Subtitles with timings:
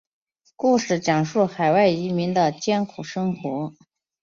[0.55, 3.71] 故事讲述海外移民的艰苦生活。